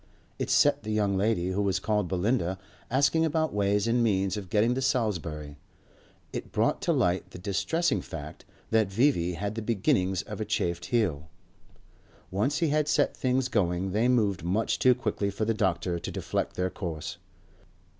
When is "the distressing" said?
7.29-8.01